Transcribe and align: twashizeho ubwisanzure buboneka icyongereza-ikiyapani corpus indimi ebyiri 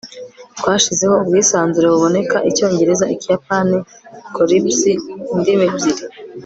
twashizeho 0.57 1.13
ubwisanzure 1.17 1.87
buboneka 1.93 2.37
icyongereza-ikiyapani 2.49 3.77
corpus 4.35 4.81
indimi 5.35 5.65
ebyiri 5.69 6.03